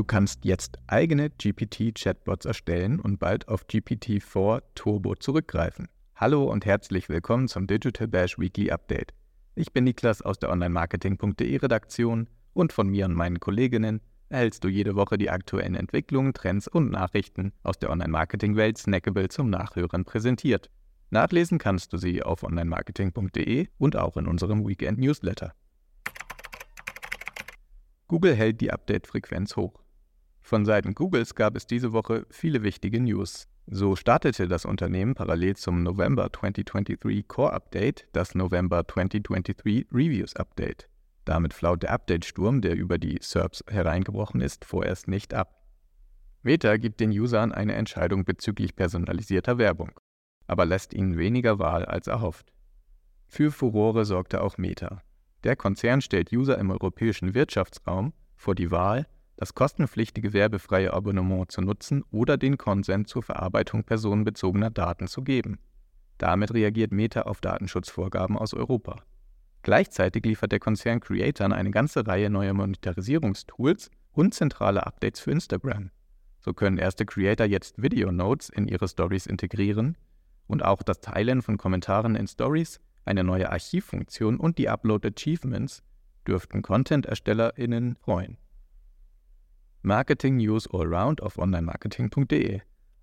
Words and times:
Du 0.00 0.04
kannst 0.04 0.44
jetzt 0.44 0.78
eigene 0.86 1.30
GPT-Chatbots 1.30 2.46
erstellen 2.46 3.00
und 3.00 3.18
bald 3.18 3.48
auf 3.48 3.66
GPT-4 3.66 4.62
Turbo 4.74 5.16
zurückgreifen. 5.16 5.88
Hallo 6.14 6.44
und 6.44 6.64
herzlich 6.64 7.08
willkommen 7.08 7.48
zum 7.48 7.66
Digital 7.66 8.06
Bash 8.06 8.38
Weekly 8.38 8.70
Update. 8.70 9.12
Ich 9.56 9.72
bin 9.72 9.84
Niklas 9.84 10.22
aus 10.22 10.38
der 10.38 10.50
Online-Marketing.de 10.50 11.56
Redaktion 11.56 12.28
und 12.54 12.72
von 12.72 12.88
mir 12.88 13.04
und 13.04 13.14
meinen 13.14 13.40
Kolleginnen 13.40 14.00
erhältst 14.30 14.64
du 14.64 14.68
jede 14.68 14.96
Woche 14.96 15.18
die 15.18 15.30
aktuellen 15.30 15.74
Entwicklungen, 15.74 16.32
Trends 16.32 16.66
und 16.68 16.90
Nachrichten 16.90 17.52
aus 17.62 17.78
der 17.78 17.90
Online-Marketing-Welt 17.90 18.78
snackable 18.78 19.28
zum 19.28 19.50
Nachhören 19.50 20.04
präsentiert. 20.04 20.70
Nachlesen 21.10 21.58
kannst 21.58 21.92
du 21.92 21.98
sie 21.98 22.22
auf 22.22 22.42
online-marketing.de 22.44 23.68
und 23.78 23.96
auch 23.96 24.16
in 24.16 24.26
unserem 24.26 24.66
Weekend-Newsletter. 24.66 25.52
Google 28.06 28.34
hält 28.34 28.60
die 28.60 28.72
Update-Frequenz 28.72 29.56
hoch. 29.56 29.82
Von 30.40 30.64
Seiten 30.64 30.94
Googles 30.94 31.34
gab 31.34 31.56
es 31.56 31.66
diese 31.66 31.92
Woche 31.92 32.26
viele 32.30 32.62
wichtige 32.62 33.00
News. 33.00 33.46
So 33.66 33.94
startete 33.94 34.48
das 34.48 34.64
Unternehmen 34.64 35.14
parallel 35.14 35.56
zum 35.56 35.84
November 35.84 36.32
2023 36.32 37.28
Core 37.28 37.52
Update 37.52 38.08
das 38.12 38.34
November 38.34 38.82
2023 38.84 39.86
Reviews 39.92 40.34
Update. 40.34 40.89
Damit 41.24 41.54
flaut 41.54 41.82
der 41.82 41.92
Update-Sturm, 41.92 42.60
der 42.60 42.76
über 42.76 42.98
die 42.98 43.18
SERPs 43.20 43.64
hereingebrochen 43.68 44.40
ist, 44.40 44.64
vorerst 44.64 45.08
nicht 45.08 45.34
ab. 45.34 45.62
Meta 46.42 46.78
gibt 46.78 47.00
den 47.00 47.10
Usern 47.10 47.52
eine 47.52 47.74
Entscheidung 47.74 48.24
bezüglich 48.24 48.74
personalisierter 48.74 49.58
Werbung, 49.58 49.92
aber 50.46 50.64
lässt 50.64 50.94
ihnen 50.94 51.18
weniger 51.18 51.58
Wahl 51.58 51.84
als 51.84 52.06
erhofft. 52.06 52.52
Für 53.26 53.52
Furore 53.52 54.04
sorgte 54.04 54.42
auch 54.42 54.56
Meta. 54.56 55.02
Der 55.44 55.56
Konzern 55.56 56.00
stellt 56.00 56.32
User 56.32 56.58
im 56.58 56.70
europäischen 56.70 57.34
Wirtschaftsraum 57.34 58.12
vor 58.34 58.54
die 58.54 58.70
Wahl, 58.70 59.06
das 59.36 59.54
kostenpflichtige 59.54 60.32
werbefreie 60.32 60.92
Abonnement 60.92 61.50
zu 61.50 61.60
nutzen 61.60 62.04
oder 62.10 62.36
den 62.36 62.58
Konsent 62.58 63.08
zur 63.08 63.22
Verarbeitung 63.22 63.84
personenbezogener 63.84 64.70
Daten 64.70 65.06
zu 65.06 65.22
geben. 65.22 65.58
Damit 66.18 66.52
reagiert 66.52 66.92
Meta 66.92 67.22
auf 67.22 67.40
Datenschutzvorgaben 67.40 68.36
aus 68.36 68.52
Europa. 68.52 69.02
Gleichzeitig 69.62 70.24
liefert 70.24 70.52
der 70.52 70.60
Konzern 70.60 71.00
Creatern 71.00 71.52
eine 71.52 71.70
ganze 71.70 72.06
Reihe 72.06 72.30
neuer 72.30 72.54
Monetarisierungstools 72.54 73.90
und 74.12 74.34
zentrale 74.34 74.86
Updates 74.86 75.20
für 75.20 75.30
Instagram. 75.30 75.90
So 76.40 76.54
können 76.54 76.78
erste 76.78 77.04
Creator 77.04 77.46
jetzt 77.46 77.82
Video 77.82 78.10
Notes 78.10 78.48
in 78.48 78.66
ihre 78.66 78.88
Stories 78.88 79.26
integrieren 79.26 79.98
und 80.46 80.64
auch 80.64 80.82
das 80.82 81.00
Teilen 81.00 81.42
von 81.42 81.58
Kommentaren 81.58 82.16
in 82.16 82.26
Stories, 82.26 82.80
eine 83.04 83.24
neue 83.24 83.50
Archivfunktion 83.50 84.38
und 84.38 84.58
die 84.58 84.68
Upload 84.68 85.06
Achievements 85.06 85.82
dürften 86.26 86.62
Content-ErstellerInnen 86.62 87.96
freuen. 87.96 88.38
Marketing 89.82 90.36
News 90.36 90.68
Allround 90.72 91.22
auf 91.22 91.38
onlinemarketing.de. 91.38 92.60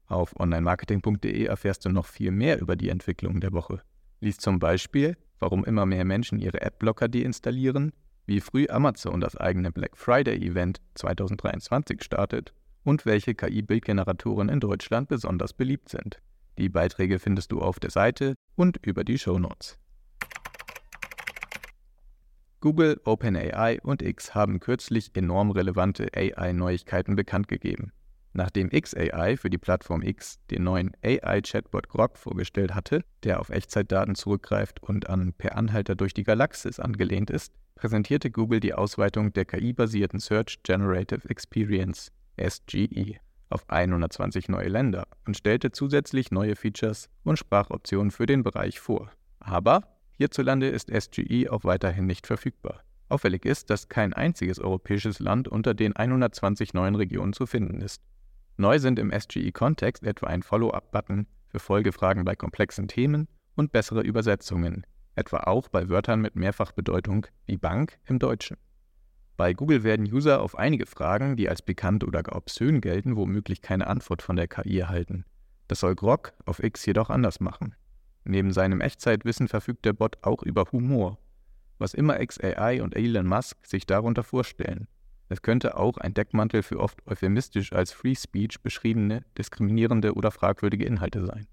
Auf 0.08 0.40
onlinemarketing.de 0.40 1.46
erfährst 1.46 1.86
du 1.86 1.90
noch 1.90 2.06
viel 2.06 2.32
mehr 2.32 2.60
über 2.60 2.76
die 2.76 2.90
Entwicklungen 2.90 3.42
der 3.42 3.54
Woche. 3.54 3.82
Lies 4.20 4.38
zum 4.38 4.60
Beispiel, 4.60 5.18
warum 5.40 5.66
immer 5.66 5.86
mehr 5.86 6.06
Menschen 6.06 6.40
ihre 6.40 6.62
Adblocker 6.62 7.08
deinstallieren, 7.08 7.94
wie 8.26 8.42
früh 8.42 8.68
Amazon 8.70 9.22
das 9.22 9.38
eigene 9.38 9.72
Black 9.72 9.98
Friday 9.98 10.38
Event 10.38 10.82
2023 10.96 12.04
startet 12.04 12.54
und 12.84 13.06
welche 13.06 13.36
KI-Bildgeneratoren 13.36 14.50
in 14.50 14.60
Deutschland 14.60 15.10
besonders 15.10 15.54
beliebt 15.54 15.90
sind. 15.90 16.22
Die 16.58 16.70
Beiträge 16.70 17.20
findest 17.20 17.52
du 17.52 17.62
auf 17.62 17.80
der 17.80 17.92
Seite 17.92 18.36
und 18.56 18.78
über 18.86 19.04
die 19.04 19.18
Show 19.18 19.38
Notes. 19.40 19.78
Google, 22.60 23.00
OpenAI 23.06 23.80
und 23.84 24.02
X 24.02 24.34
haben 24.34 24.60
kürzlich 24.60 25.16
enorm 25.16 25.52
relevante 25.52 26.08
AI-Neuigkeiten 26.16 27.16
bekannt 27.16 27.48
gegeben. 27.48 27.92
Nachdem 28.38 28.70
XAI 28.70 29.36
für 29.36 29.50
die 29.50 29.58
Plattform 29.58 30.04
X 30.04 30.38
den 30.52 30.64
neuen 30.64 30.92
AI-Chatbot 31.04 31.90
Grok 31.90 32.20
vorgestellt 32.20 32.76
hatte, 32.76 33.04
der 33.24 33.40
auf 33.40 33.50
Echtzeitdaten 33.50 34.14
zurückgreift 34.14 34.80
und 34.84 35.10
an 35.10 35.34
Per 35.34 35.58
Anhalter 35.58 35.96
durch 35.96 36.14
die 36.14 36.22
Galaxis 36.22 36.80
angelehnt 36.80 37.32
ist, 37.32 37.52
präsentierte 37.74 38.30
Google 38.30 38.60
die 38.60 38.76
Ausweitung 38.76 39.34
der 39.34 39.46
KI-basierten 39.46 40.20
Search 40.20 40.60
Generative 40.62 41.28
Experience 41.28 42.12
SGE 42.40 43.16
auf 43.50 43.68
120 43.70 44.50
neue 44.50 44.68
Länder 44.68 45.08
und 45.26 45.36
stellte 45.36 45.72
zusätzlich 45.72 46.30
neue 46.30 46.56
Features 46.56 47.10
und 47.24 47.40
Sprachoptionen 47.40 48.12
für 48.12 48.28
den 48.28 48.44
Bereich 48.44 48.80
vor. 48.80 49.10
Aber 49.40 49.98
Hierzulande 50.12 50.68
ist 50.68 50.92
SGE 50.96 51.50
auch 51.50 51.64
weiterhin 51.64 52.06
nicht 52.06 52.28
verfügbar. 52.28 52.84
Auffällig 53.10 53.46
ist, 53.46 53.72
dass 53.72 53.90
kein 53.90 54.14
einziges 54.14 54.60
europäisches 54.60 55.18
Land 55.18 55.48
unter 55.48 55.74
den 55.74 55.96
120 55.96 56.76
neuen 56.76 56.94
Regionen 56.94 57.34
zu 57.34 57.48
finden 57.48 57.82
ist. 57.82 58.04
Neu 58.60 58.80
sind 58.80 58.98
im 58.98 59.12
SGE-Kontext 59.12 60.04
etwa 60.04 60.26
ein 60.28 60.42
Follow-up-Button 60.42 61.28
für 61.48 61.60
Folgefragen 61.60 62.26
bei 62.26 62.36
komplexen 62.36 62.88
Themen 62.88 63.28
und 63.56 63.72
bessere 63.72 64.02
Übersetzungen, 64.02 64.84
etwa 65.16 65.42
auch 65.42 65.68
bei 65.70 65.90
Wörtern 65.90 66.22
mit 66.22 66.36
Mehrfachbedeutung 66.36 67.28
wie 67.46 67.58
Bank 67.58 68.00
im 68.06 68.18
Deutschen. 68.18 68.58
Bei 69.38 69.54
Google 69.54 69.84
werden 69.84 70.12
User 70.12 70.42
auf 70.42 70.58
einige 70.58 70.88
Fragen, 70.88 71.38
die 71.38 71.48
als 71.48 71.62
bekannt 71.62 72.04
oder 72.04 72.24
gar 72.24 72.36
obszön 72.36 72.82
gelten, 72.82 73.16
womöglich 73.16 73.62
keine 73.62 73.86
Antwort 73.86 74.24
von 74.24 74.36
der 74.36 74.48
KI 74.48 74.80
erhalten. 74.80 75.24
Das 75.68 75.82
soll 75.82 75.94
Grok 75.94 76.34
auf 76.48 76.64
X 76.64 76.84
jedoch 76.88 77.12
anders 77.12 77.40
machen. 77.40 77.76
Neben 78.24 78.52
seinem 78.52 78.82
Echtzeitwissen 78.82 79.48
verfügt 79.48 79.86
der 79.86 79.94
Bot 79.94 80.18
auch 80.24 80.42
über 80.42 80.66
Humor, 80.72 81.20
was 81.78 81.94
immer 81.94 82.18
XAI 82.26 82.82
und 82.82 82.96
Elon 82.96 83.28
Musk 83.28 83.64
sich 83.68 83.86
darunter 83.86 84.24
vorstellen. 84.24 84.88
Es 85.30 85.42
könnte 85.42 85.78
auch 85.78 85.98
ein 85.98 86.14
Deckmantel 86.14 86.64
für 86.64 86.80
oft 86.80 87.06
euphemistisch 87.06 87.74
als 87.74 87.92
Free 87.92 88.16
Speech 88.16 88.62
beschriebene, 88.62 89.24
diskriminierende 89.38 90.14
oder 90.14 90.32
fragwürdige 90.32 90.86
Inhalte 90.86 91.26
sein. 91.26 91.48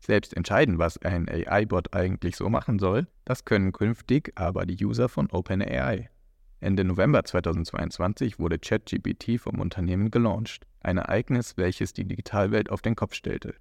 Selbst 0.00 0.34
entscheiden, 0.34 0.78
was 0.78 0.98
ein 0.98 1.28
AI-Bot 1.28 1.94
eigentlich 1.94 2.36
so 2.36 2.48
machen 2.48 2.78
soll, 2.78 3.06
das 3.24 3.44
können 3.44 3.72
künftig 3.72 4.32
aber 4.34 4.66
die 4.66 4.82
User 4.84 5.08
von 5.08 5.30
OpenAI. 5.30 6.08
Ende 6.60 6.84
November 6.84 7.24
2022 7.24 8.38
wurde 8.38 8.58
ChatGPT 8.58 9.38
vom 9.38 9.60
Unternehmen 9.60 10.10
gelauncht, 10.10 10.66
ein 10.80 10.98
Ereignis, 10.98 11.56
welches 11.56 11.92
die 11.92 12.04
Digitalwelt 12.04 12.70
auf 12.70 12.82
den 12.82 12.96
Kopf 12.96 13.14
stellte. 13.14 13.54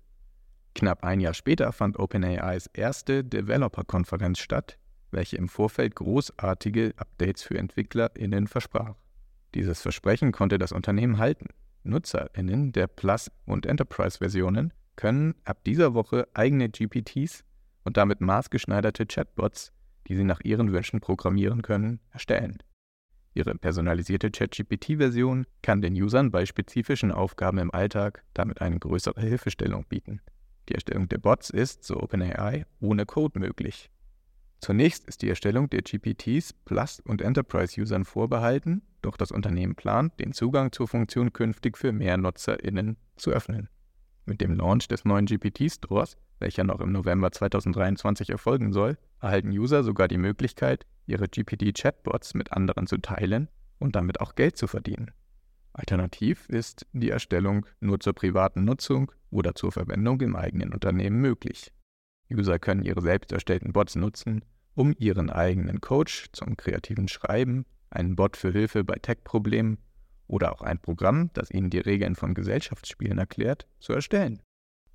Knapp 0.76 1.04
ein 1.04 1.20
Jahr 1.20 1.34
später 1.34 1.72
fand 1.72 2.00
OpenAIs 2.00 2.68
erste 2.74 3.24
Developer-Konferenz 3.24 4.40
statt, 4.40 4.78
welche 5.12 5.38
im 5.38 5.50
Vorfeld 5.50 5.96
großartige 5.96 6.94
Updates 6.98 7.44
für 7.44 7.58
EntwicklerInnen 7.58 8.48
versprach. 8.48 8.96
Dieses 9.56 9.82
Versprechen 9.82 10.32
konnte 10.32 10.58
das 10.58 10.72
Unternehmen 10.72 11.18
halten. 11.18 11.48
NutzerInnen 11.84 12.72
der 12.72 12.88
Plus- 12.88 13.32
und 13.46 13.66
Enterprise-Versionen 13.66 14.74
können 14.96 15.36
ab 15.46 15.64
dieser 15.64 15.94
Woche 15.94 16.28
eigene 16.34 16.70
GPTs 16.70 17.44
und 17.84 17.98
damit 17.98 18.22
maßgeschneiderte 18.22 19.06
Chatbots, 19.06 19.72
die 20.08 20.16
sie 20.16 20.24
nach 20.24 20.42
ihren 20.42 20.72
Wünschen 20.72 21.00
programmieren 21.00 21.62
können, 21.62 22.00
erstellen. 22.12 22.62
Ihre 23.34 23.56
personalisierte 23.56 24.32
ChatGPT-Version 24.32 25.46
kann 25.62 25.82
den 25.82 25.94
Usern 25.94 26.32
bei 26.32 26.46
spezifischen 26.46 27.12
Aufgaben 27.12 27.60
im 27.60 27.74
Alltag 27.74 28.24
damit 28.34 28.62
eine 28.62 28.80
größere 28.80 29.22
Hilfestellung 29.22 29.86
bieten. 29.88 30.22
Die 30.68 30.74
Erstellung 30.74 31.08
der 31.10 31.20
Bots 31.20 31.50
ist, 31.50 31.84
so 31.84 32.02
OpenAI, 32.02 32.66
ohne 32.80 33.06
Code 33.06 33.40
möglich. 33.40 33.90
Zunächst 34.60 35.08
ist 35.08 35.22
die 35.22 35.30
Erstellung 35.30 35.70
der 35.70 35.82
GPTs 35.82 36.54
Plus- 36.66 37.00
und 37.00 37.22
Enterprise-Usern 37.22 38.04
vorbehalten, 38.04 38.82
doch 39.02 39.16
das 39.16 39.32
Unternehmen 39.32 39.76
plant, 39.76 40.20
den 40.20 40.34
Zugang 40.34 40.72
zur 40.72 40.88
Funktion 40.88 41.32
künftig 41.32 41.78
für 41.78 41.94
mehr 41.94 42.18
NutzerInnen 42.18 42.98
zu 43.16 43.32
öffnen. 43.32 43.70
Mit 44.26 44.42
dem 44.42 44.54
Launch 44.54 44.88
des 44.88 45.06
neuen 45.06 45.26
GPT-Stores, 45.26 46.18
welcher 46.40 46.66
noch 46.66 46.82
im 46.82 46.92
November 46.92 47.32
2023 47.32 48.30
erfolgen 48.30 48.74
soll, 48.74 48.98
erhalten 49.22 49.50
User 49.50 49.84
sogar 49.84 50.08
die 50.08 50.18
Möglichkeit, 50.18 50.86
ihre 51.08 51.28
GPT-Chatbots 51.28 52.34
mit 52.34 52.52
anderen 52.52 52.86
zu 52.86 52.98
teilen 52.98 53.48
und 53.80 53.96
damit 53.96 54.20
auch 54.20 54.36
Geld 54.36 54.58
zu 54.58 54.68
verdienen. 54.68 55.12
Alternativ 55.74 56.50
ist 56.50 56.86
die 56.92 57.10
Erstellung 57.10 57.66
nur 57.80 58.00
zur 58.00 58.14
privaten 58.14 58.66
Nutzung 58.66 59.12
oder 59.32 59.56
zur 59.56 59.72
Verwendung 59.72 60.20
im 60.22 60.36
eigenen 60.36 60.74
Unternehmen 60.74 61.22
möglich. 61.22 61.72
User 62.32 62.60
können 62.60 62.84
ihre 62.84 63.02
selbst 63.02 63.32
erstellten 63.32 63.74
Bots 63.74 63.96
nutzen, 63.96 64.44
um 64.76 64.94
ihren 64.98 65.30
eigenen 65.30 65.82
Coach 65.82 66.30
zum 66.32 66.58
kreativen 66.58 67.08
Schreiben, 67.08 67.66
einen 67.90 68.16
Bot 68.16 68.38
für 68.38 68.52
Hilfe 68.52 68.84
bei 68.84 68.96
Tech-Problemen 68.96 69.80
oder 70.28 70.54
auch 70.54 70.62
ein 70.62 70.80
Programm, 70.80 71.32
das 71.34 71.52
ihnen 71.52 71.70
die 71.70 71.80
Regeln 71.80 72.16
von 72.16 72.34
Gesellschaftsspielen 72.34 73.18
erklärt, 73.18 73.68
zu 73.80 73.94
erstellen. 73.94 74.42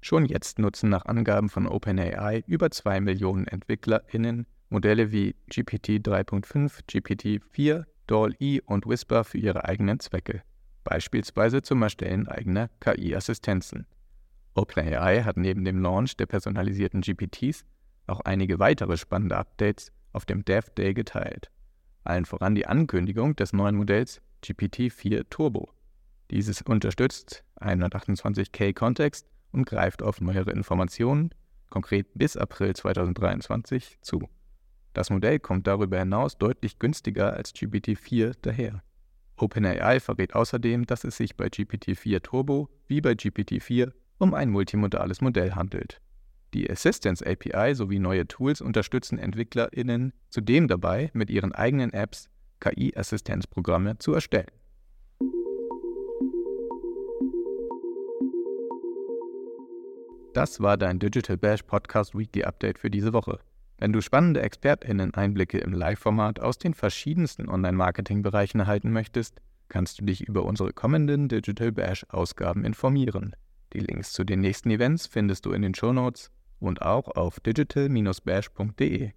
Schon 0.01 0.27
jetzt 0.27 0.59
nutzen 0.59 0.91
nach 0.91 1.07
Angaben 1.07 1.49
von 1.49 1.67
OpenAI 1.67 2.45
über 2.47 2.71
2 2.71 3.01
Millionen 3.01 3.47
EntwicklerInnen 3.47 4.47
Modelle 4.69 5.13
wie 5.13 5.37
GPT 5.47 6.05
3.5, 6.05 6.81
GPT 6.87 7.45
4, 7.53 7.87
DALL-E 8.07 8.61
und 8.67 8.87
Whisper 8.87 9.25
für 9.25 9.39
ihre 9.39 9.65
eigenen 9.65 10.01
Zwecke. 10.01 10.43
beispielsweise 10.83 11.63
zum 11.63 11.81
Erstellen 11.81 12.29
eigener 12.29 12.69
KI-Assistenzen. 12.81 13.87
OpenAI 14.55 15.23
hat 15.23 15.37
neben 15.37 15.65
dem 15.65 15.83
Launch 15.83 16.17
der 16.17 16.27
personalisierten 16.27 17.01
GPTs 17.01 17.65
auch 18.07 18.21
einige 18.21 18.59
weitere 18.59 18.97
spannende 18.97 19.37
Updates 19.37 19.93
auf 20.13 20.25
dem 20.25 20.45
Dev 20.45 20.71
Day 20.77 20.95
geteilt. 20.95 21.51
Allen 22.05 22.25
voran 22.25 22.55
die 22.55 22.67
Ankündigung 22.67 23.35
des 23.35 23.53
neuen 23.53 23.77
Modells 23.77 24.21
GPT-4 24.45 25.29
Turbo. 25.31 25.71
Dieses 26.31 26.63
unterstützt 26.63 27.45
128K-Kontext 27.61 29.27
und 29.53 29.67
greift 29.67 30.03
auf 30.03 30.21
neuere 30.21 30.51
Informationen, 30.51 31.31
konkret 31.71 32.07
bis 32.15 32.37
April 32.37 32.75
2023, 32.77 33.99
zu. 34.03 34.29
Das 34.93 35.11
Modell 35.11 35.41
kommt 35.41 35.67
darüber 35.67 35.99
hinaus 35.99 36.39
deutlich 36.39 36.79
günstiger 36.79 37.33
als 37.33 37.55
GPT-4 37.55 38.37
daher. 38.43 38.83
OpenAI 39.37 39.99
verrät 39.99 40.35
außerdem, 40.35 40.87
dass 40.87 41.03
es 41.03 41.17
sich 41.17 41.37
bei 41.37 41.47
GPT-4 41.47 42.23
Turbo 42.23 42.69
wie 42.87 43.01
bei 43.01 43.13
GPT-4 43.13 43.93
um 44.25 44.35
ein 44.35 44.49
multimodales 44.49 45.21
Modell 45.21 45.53
handelt. 45.53 46.01
Die 46.55 46.71
Assistance 46.71 47.25
API 47.25 47.75
sowie 47.75 47.99
neue 47.99 48.27
Tools 48.27 48.63
unterstützen 48.63 49.19
EntwicklerInnen 49.19 50.15
zudem 50.31 50.67
dabei, 50.67 51.11
mit 51.13 51.29
ihren 51.29 51.53
eigenen 51.53 51.93
Apps 51.93 52.31
KI-Assistenzprogramme 52.61 53.99
zu 53.99 54.15
erstellen. 54.15 54.51
Das 60.33 60.61
war 60.61 60.79
dein 60.79 60.99
Digital 60.99 61.37
Bash 61.37 61.63
Podcast 61.63 62.17
Weekly 62.17 62.45
Update 62.45 62.79
für 62.79 62.91
diese 62.91 63.13
Woche. 63.13 63.41
Wenn 63.79 63.93
du 63.93 64.01
spannende 64.01 64.41
ExpertInnen-Einblicke 64.41 65.59
im 65.59 65.75
Live-Format 65.75 66.41
aus 66.41 66.57
den 66.57 66.73
verschiedensten 66.73 67.49
Online-Marketing-Bereichen 67.49 68.61
erhalten 68.61 68.91
möchtest, 68.91 69.43
kannst 69.69 70.01
du 70.01 70.05
dich 70.05 70.27
über 70.27 70.45
unsere 70.45 70.73
kommenden 70.73 71.29
Digital 71.29 71.73
Bash-Ausgaben 71.73 72.65
informieren. 72.65 73.37
Die 73.75 73.81
Links 73.81 74.13
zu 74.13 74.25
den 74.25 74.41
nächsten 74.41 74.71
Events 74.71 75.07
findest 75.07 75.47
du 75.47 75.53
in 75.53 75.63
den 75.63 75.75
Show 75.75 75.93
Notes 75.93 76.31
und 76.61 76.83
auch 76.83 77.09
auf 77.09 77.41
digital-bash.de. 77.41 79.11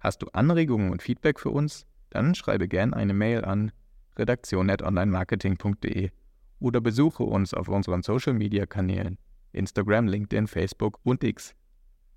Hast 0.00 0.22
du 0.22 0.26
Anregungen 0.32 0.90
und 0.90 1.02
Feedback 1.02 1.40
für 1.40 1.50
uns? 1.50 1.86
Dann 2.10 2.34
schreibe 2.34 2.68
gerne 2.68 2.94
eine 2.94 3.14
Mail 3.14 3.44
an 3.44 3.72
redaktion.onlinemarketing.de 4.18 6.10
oder 6.58 6.80
besuche 6.80 7.22
uns 7.22 7.54
auf 7.54 7.68
unseren 7.68 8.02
Social-Media-Kanälen 8.02 9.18
Instagram, 9.52 10.06
LinkedIn, 10.06 10.46
Facebook 10.46 11.00
und 11.02 11.24
X. 11.24 11.54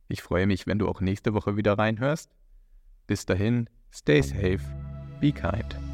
Ich 0.07 0.21
freue 0.21 0.47
mich, 0.47 0.67
wenn 0.67 0.79
du 0.79 0.87
auch 0.87 1.01
nächste 1.01 1.33
Woche 1.33 1.55
wieder 1.55 1.77
reinhörst. 1.77 2.29
Bis 3.07 3.25
dahin, 3.25 3.69
stay 3.91 4.21
safe, 4.21 4.59
be 5.21 5.31
kind. 5.31 5.88